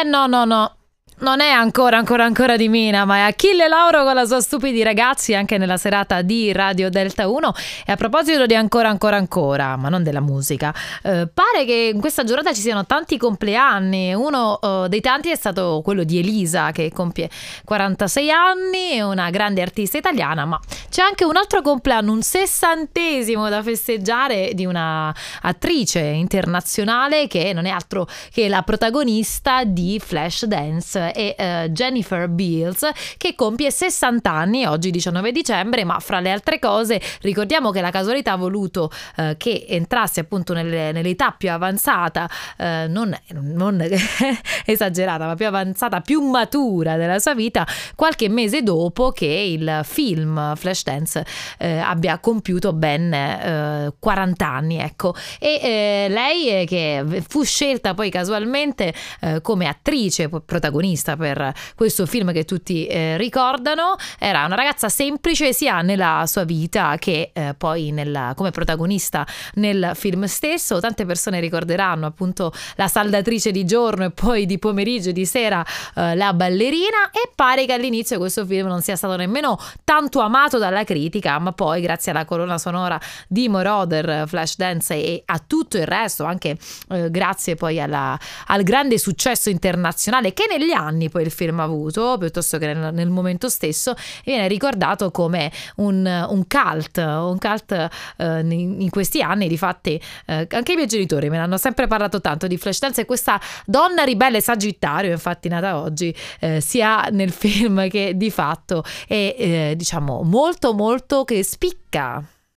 Eh 0.00 0.04
no, 0.04 0.26
no, 0.26 0.46
no. 0.46 0.76
Non 1.18 1.42
è 1.42 1.50
ancora, 1.50 1.98
ancora, 1.98 2.24
ancora 2.24 2.56
di 2.56 2.70
Mina, 2.70 3.04
ma 3.04 3.16
è 3.16 3.20
Achille 3.20 3.68
Lauro 3.68 4.04
con 4.04 4.14
la 4.14 4.24
sua 4.24 4.40
Stupidi 4.40 4.82
Ragazzi 4.82 5.34
anche 5.34 5.58
nella 5.58 5.76
serata 5.76 6.22
di 6.22 6.50
Radio 6.52 6.88
Delta 6.88 7.28
1. 7.28 7.52
E 7.84 7.92
a 7.92 7.96
proposito 7.96 8.46
di 8.46 8.54
ancora, 8.54 8.88
ancora, 8.88 9.16
ancora, 9.16 9.76
ma 9.76 9.90
non 9.90 10.02
della 10.02 10.20
musica, 10.20 10.74
eh, 11.02 11.28
pare 11.28 11.66
che 11.66 11.90
in 11.92 12.00
questa 12.00 12.24
giornata 12.24 12.54
ci 12.54 12.62
siano 12.62 12.86
tanti 12.86 13.18
compleanni. 13.18 14.14
Uno 14.14 14.58
eh, 14.62 14.88
dei 14.88 15.02
tanti 15.02 15.30
è 15.30 15.36
stato 15.36 15.82
quello 15.84 16.04
di 16.04 16.18
Elisa, 16.18 16.70
che 16.70 16.90
compie 16.90 17.28
46 17.66 18.30
anni, 18.30 18.92
è 18.92 19.02
una 19.02 19.28
grande 19.28 19.60
artista 19.60 19.98
italiana, 19.98 20.46
ma 20.46 20.58
c'è 20.90 21.02
anche 21.02 21.24
un 21.24 21.36
altro 21.36 21.62
compleanno, 21.62 22.10
un 22.10 22.20
sessantesimo 22.20 23.48
da 23.48 23.62
festeggiare 23.62 24.52
di 24.54 24.66
una 24.66 25.14
attrice 25.42 26.00
internazionale 26.00 27.28
che 27.28 27.52
non 27.52 27.64
è 27.64 27.70
altro 27.70 28.08
che 28.32 28.48
la 28.48 28.62
protagonista 28.62 29.62
di 29.62 30.00
Flashdance 30.04 31.12
e 31.12 31.36
eh, 31.38 31.68
Jennifer 31.70 32.28
Beals 32.28 32.88
che 33.16 33.36
compie 33.36 33.70
60 33.70 34.30
anni 34.30 34.66
oggi 34.66 34.90
19 34.90 35.30
dicembre 35.30 35.84
ma 35.84 36.00
fra 36.00 36.18
le 36.18 36.32
altre 36.32 36.58
cose 36.58 37.00
ricordiamo 37.20 37.70
che 37.70 37.80
la 37.80 37.90
casualità 37.90 38.32
ha 38.32 38.36
voluto 38.36 38.90
eh, 39.16 39.36
che 39.38 39.66
entrasse 39.68 40.20
appunto 40.20 40.54
nelle, 40.54 40.90
nell'età 40.90 41.30
più 41.30 41.52
avanzata 41.52 42.28
eh, 42.56 42.86
non, 42.88 43.16
non 43.28 43.80
esagerata 44.66 45.26
ma 45.26 45.36
più 45.36 45.46
avanzata 45.46 46.00
più 46.00 46.20
matura 46.20 46.96
della 46.96 47.20
sua 47.20 47.34
vita 47.34 47.64
qualche 47.94 48.28
mese 48.28 48.64
dopo 48.64 49.12
che 49.12 49.26
il 49.26 49.82
film 49.84 50.56
Flashdance 50.80 51.24
eh, 51.58 51.78
abbia 51.78 52.18
compiuto 52.18 52.72
ben 52.72 53.94
40 53.98 54.44
eh, 54.44 54.48
anni 54.48 54.78
ecco 54.78 55.14
e 55.38 55.60
eh, 55.62 56.06
lei 56.08 56.66
che 56.66 57.22
fu 57.28 57.44
scelta 57.44 57.94
poi 57.94 58.10
casualmente 58.10 58.94
come 59.42 59.66
attrice 59.66 60.28
protagonista 60.28 61.16
per 61.16 61.52
questo 61.74 62.06
film 62.06 62.32
che 62.32 62.44
tutti 62.44 62.86
eh, 62.86 63.16
ricordano. 63.16 63.96
Era 64.18 64.44
una 64.44 64.54
ragazza 64.54 64.88
semplice 64.88 65.52
sia 65.52 65.82
nella 65.82 66.24
sua 66.26 66.44
vita 66.44 66.96
che 66.98 67.30
eh, 67.32 67.54
poi 67.56 67.90
nella, 67.90 68.32
come 68.36 68.50
protagonista 68.50 69.26
nel 69.54 69.92
film 69.94 70.24
stesso. 70.24 70.80
Tante 70.80 71.04
persone 71.04 71.40
ricorderanno 71.40 72.06
appunto 72.06 72.52
la 72.76 72.88
saldatrice 72.88 73.50
di 73.50 73.64
giorno 73.64 74.04
e 74.04 74.10
poi 74.10 74.46
di 74.46 74.58
pomeriggio 74.58 75.10
e 75.10 75.12
di 75.12 75.26
sera 75.26 75.64
eh, 75.94 76.14
la 76.14 76.32
ballerina 76.32 77.10
e 77.12 77.30
pare 77.34 77.66
che 77.66 77.72
all'inizio 77.72 78.18
questo 78.18 78.44
film 78.46 78.66
non 78.66 78.82
sia 78.82 78.96
stato 78.96 79.16
nemmeno 79.16 79.58
tanto 79.84 80.20
amato 80.20 80.58
dalla 80.70 80.84
critica, 80.84 81.38
ma 81.38 81.52
poi 81.52 81.82
grazie 81.82 82.12
alla 82.12 82.24
colonna 82.24 82.56
sonora 82.56 82.98
di 83.28 83.48
Moroder, 83.48 84.26
Flashdance 84.26 84.94
e 84.94 85.22
a 85.26 85.42
tutto 85.44 85.76
il 85.76 85.86
resto, 85.86 86.24
anche 86.24 86.56
eh, 86.88 87.10
grazie 87.10 87.56
poi 87.56 87.80
alla, 87.80 88.18
al 88.46 88.62
grande 88.62 88.98
successo 88.98 89.50
internazionale 89.50 90.32
che 90.32 90.46
negli 90.48 90.70
anni 90.70 91.10
poi 91.10 91.24
il 91.24 91.30
film 91.30 91.60
ha 91.60 91.64
avuto, 91.64 92.16
piuttosto 92.18 92.56
che 92.58 92.72
nel, 92.72 92.94
nel 92.94 93.10
momento 93.10 93.48
stesso, 93.48 93.94
viene 94.24 94.48
ricordato 94.48 95.10
come 95.10 95.50
un, 95.76 96.06
un 96.06 96.46
cult, 96.46 96.96
un 96.96 97.38
cult 97.38 97.72
eh, 98.16 98.40
in, 98.40 98.80
in, 98.80 98.90
questi 98.90 99.20
anni, 99.20 99.48
difatti 99.48 100.00
eh, 100.26 100.46
anche 100.50 100.72
i 100.72 100.74
miei 100.76 100.86
genitori 100.86 101.28
me 101.28 101.36
ne 101.36 101.42
hanno 101.42 101.58
sempre 101.58 101.86
parlato 101.86 102.20
tanto 102.20 102.46
di 102.46 102.56
Flashdance 102.56 103.02
e 103.02 103.04
questa 103.04 103.40
donna 103.66 104.04
ribelle 104.04 104.40
Sagittario, 104.40 105.10
infatti 105.10 105.48
nata 105.48 105.78
oggi, 105.78 106.14
eh, 106.38 106.60
sia 106.60 107.08
nel 107.10 107.32
film 107.32 107.88
che 107.88 108.12
di 108.16 108.30
fatto 108.30 108.84
è 109.06 109.34
eh, 109.36 109.74
diciamo 109.76 110.22
molto 110.60 110.74
molto 110.74 111.24
che 111.24 111.42
spicca 111.42 112.22